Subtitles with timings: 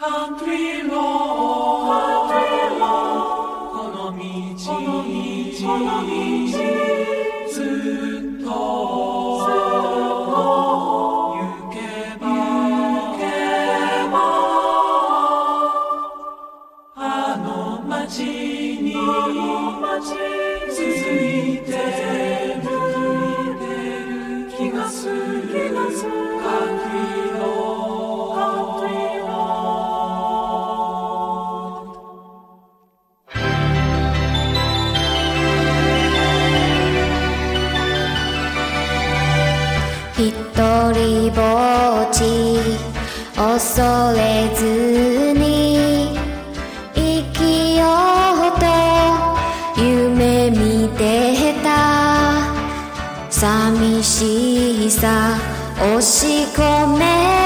[0.00, 2.32] カントリーロード
[3.68, 4.24] この道
[4.64, 6.16] この道
[7.46, 8.48] ずっと
[11.36, 11.76] 行け
[12.16, 12.24] ば。
[12.24, 13.22] 行け
[14.10, 14.16] ば。
[16.96, 16.98] あ
[17.36, 17.46] の
[17.86, 18.20] 街
[18.80, 18.94] に
[20.70, 21.70] 続いて
[22.56, 23.60] る
[24.48, 25.12] 気がする
[25.74, 25.92] カン
[26.24, 26.29] ト
[40.92, 42.58] りぼっち
[43.36, 43.82] 恐
[44.14, 46.18] れずに
[46.94, 47.86] 生きよ
[48.46, 51.68] うと夢見てた
[53.30, 55.36] 寂しさ
[55.78, 57.39] 押し込め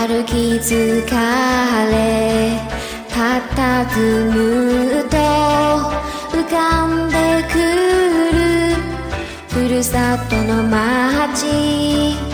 [0.00, 1.04] 歩き疲
[1.90, 2.58] れ
[3.10, 5.16] 佇むと
[6.32, 7.58] 浮かんでく
[8.32, 8.38] る
[9.50, 12.29] ふるさとの街。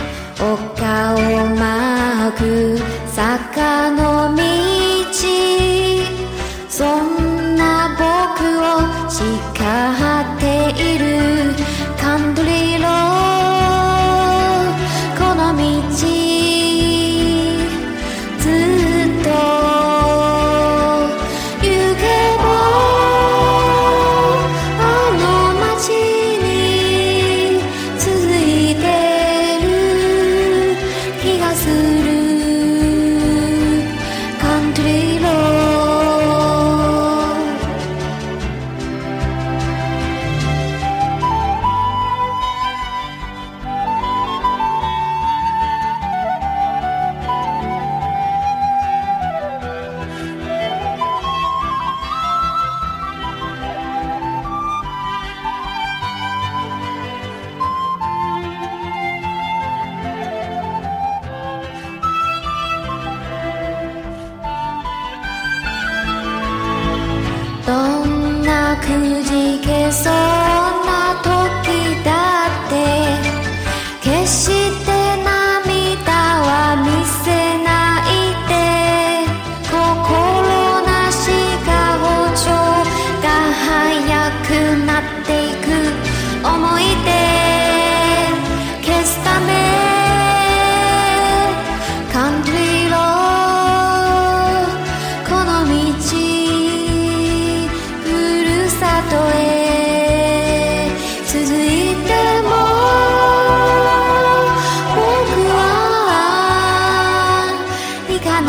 [68.81, 70.56] 그지겠어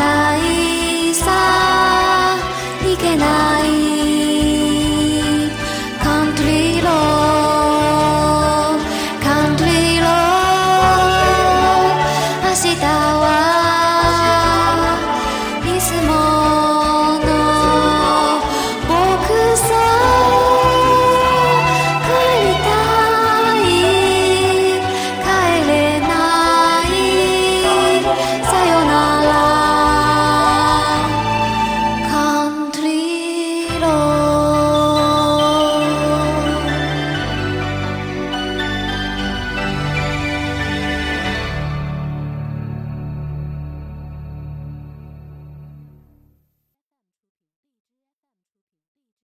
[0.08, 2.36] ないさ。
[2.92, 3.87] いけない